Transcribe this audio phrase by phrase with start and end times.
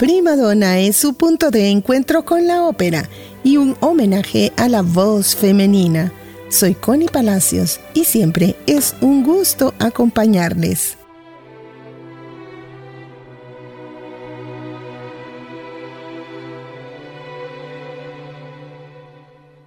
[0.00, 3.06] Prima Donna es su punto de encuentro con la ópera
[3.44, 6.10] y un homenaje a la voz femenina.
[6.48, 10.96] Soy Connie Palacios y siempre es un gusto acompañarles.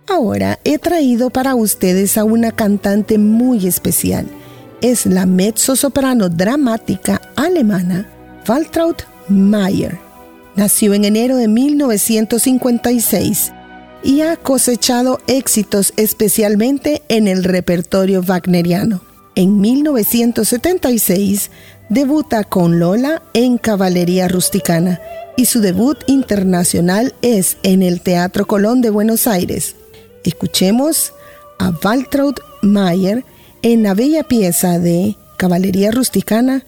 [0.08, 4.26] Ahora he traído para ustedes a una cantante muy especial.
[4.82, 8.10] Es la mezzo-soprano dramática alemana
[8.48, 8.96] Waltraud
[9.30, 10.03] Mayer.
[10.56, 13.52] Nació en enero de 1956
[14.04, 19.02] y ha cosechado éxitos especialmente en el repertorio wagneriano.
[19.36, 21.50] En 1976
[21.90, 25.02] debuta con Lola en Caballería Rusticana
[25.36, 29.76] y su debut internacional es en el Teatro Colón de Buenos Aires.
[30.24, 31.14] Escuchemos
[31.58, 33.26] a Waltraud Mayer
[33.64, 36.64] en la bella pieza de Caballería Rusticana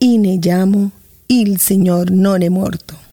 [0.00, 0.90] y ne llamo
[1.28, 3.07] il Señor non è morto.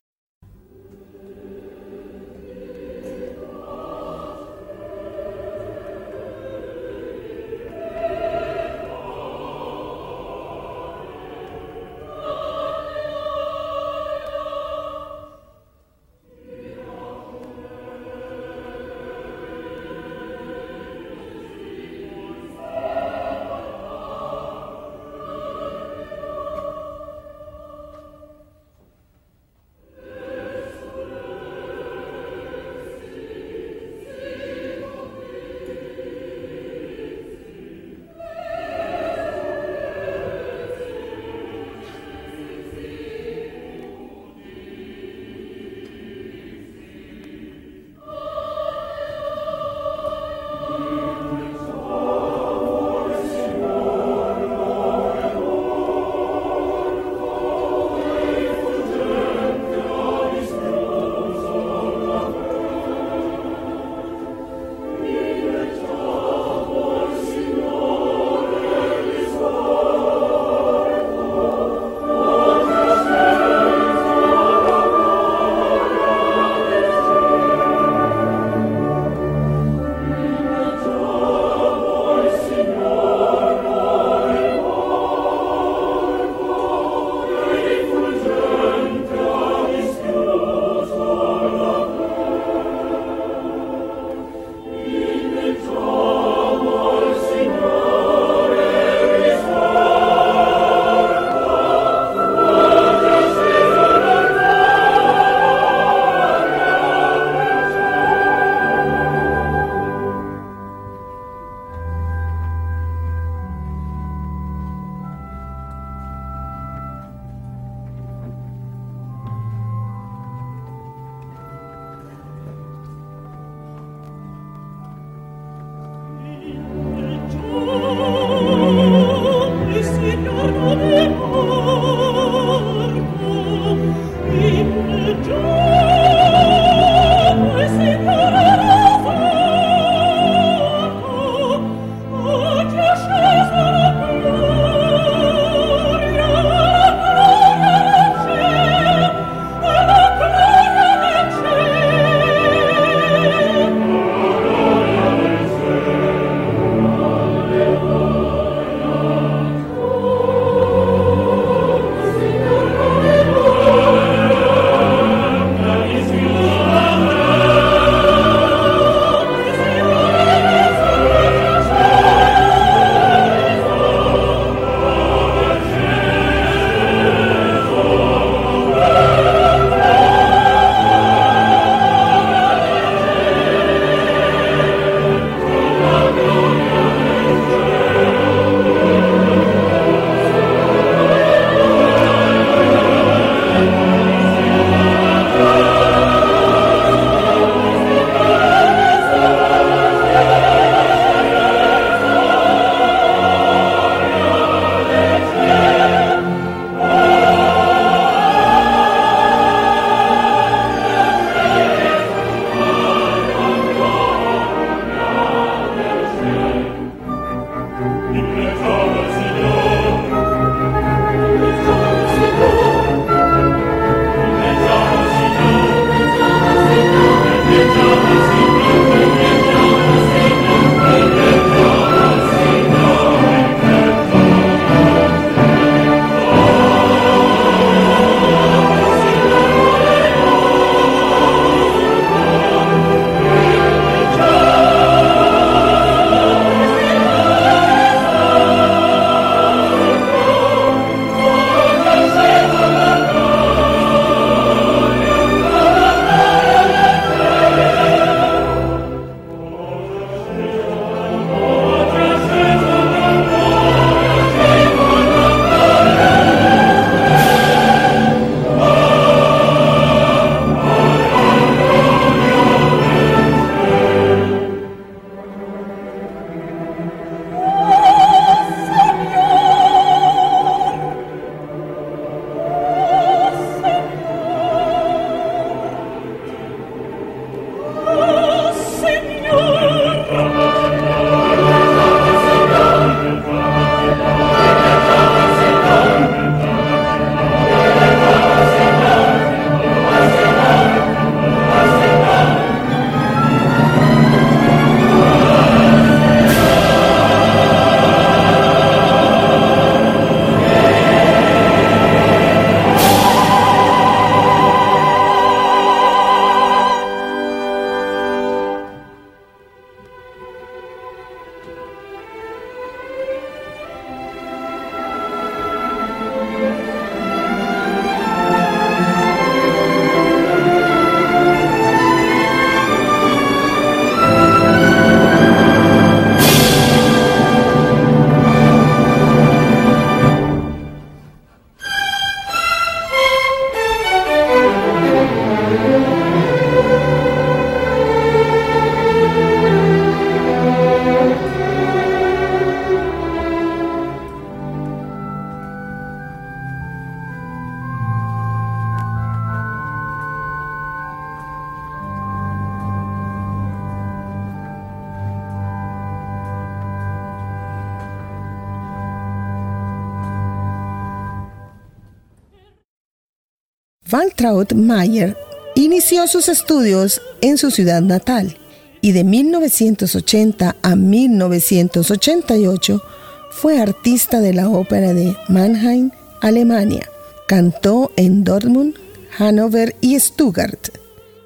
[374.46, 375.16] Waltraud Mayer
[375.54, 378.36] inició sus estudios en su ciudad natal
[378.80, 382.82] y de 1980 a 1988
[383.30, 386.88] fue artista de la ópera de Mannheim, Alemania.
[387.26, 388.74] Cantó en Dortmund,
[389.18, 390.68] Hannover y Stuttgart.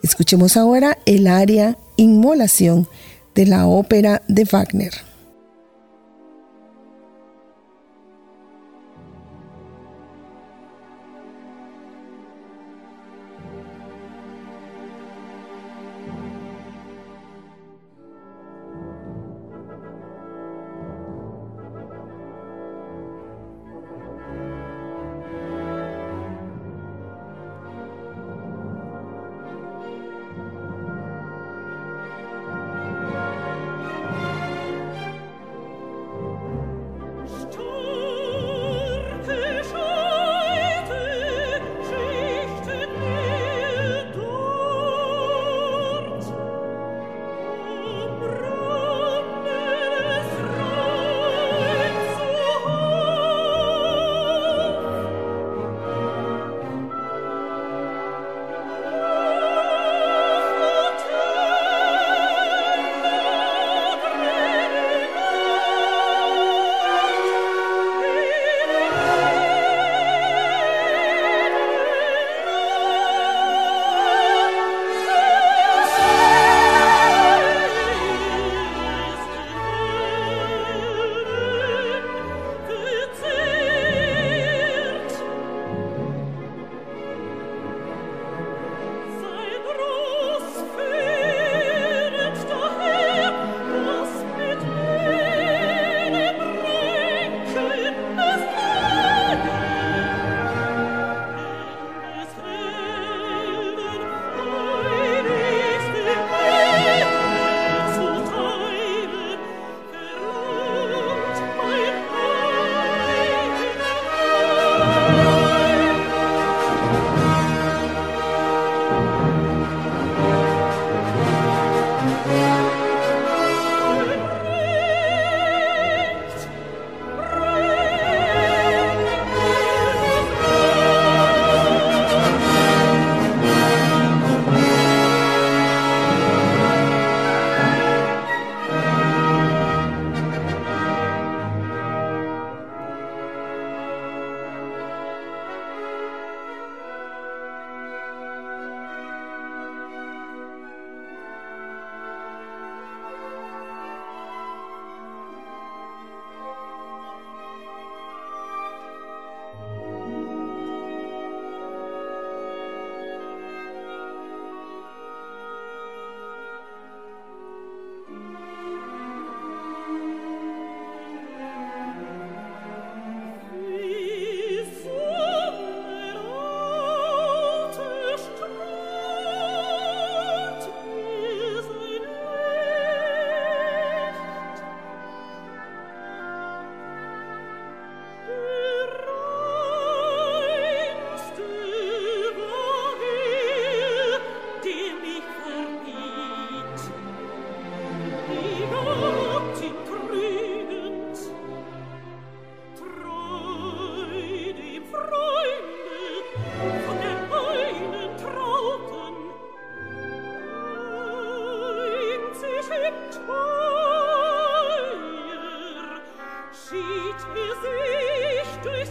[0.02, 2.88] Escuchemos ahora el aria Inmolación
[3.34, 5.09] de la ópera de Wagner.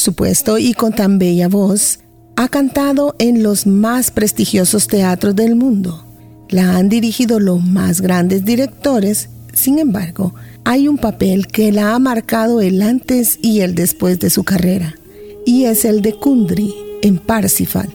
[0.00, 2.00] supuesto, y con tan bella voz,
[2.36, 6.06] ha cantado en los más prestigiosos teatros del mundo.
[6.48, 10.34] La han dirigido los más grandes directores, sin embargo,
[10.64, 14.96] hay un papel que la ha marcado el antes y el después de su carrera,
[15.46, 17.88] y es el de Kundry en Parsifal,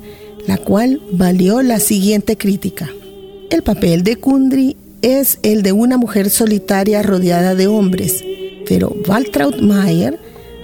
[0.47, 2.89] la cual valió la siguiente crítica.
[3.49, 8.23] El papel de Kundry es el de una mujer solitaria rodeada de hombres,
[8.67, 10.19] pero Waltraud Mayer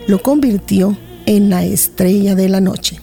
[0.07, 0.97] lo convirtió
[1.35, 3.00] en la estrella de la noche.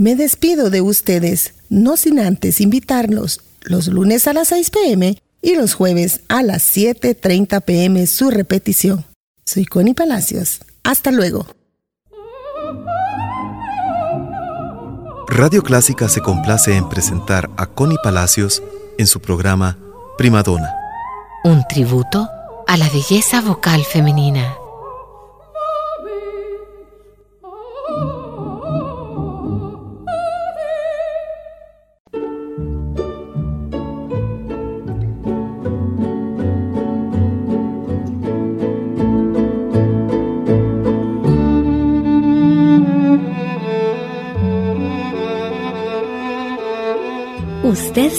[0.00, 5.56] Me despido de ustedes, no sin antes invitarlos los lunes a las 6 pm y
[5.56, 9.04] los jueves a las 7.30 pm su repetición.
[9.44, 10.62] Soy Connie Palacios.
[10.84, 11.46] Hasta luego.
[15.28, 18.62] Radio Clásica se complace en presentar a Connie Palacios
[18.96, 19.76] en su programa
[20.16, 20.72] Primadona.
[21.44, 22.26] Un tributo
[22.66, 24.59] a la belleza vocal femenina.